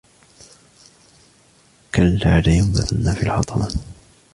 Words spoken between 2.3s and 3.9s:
ۖ لَيُنبَذَنَّ فِي الْحُطَمَةِ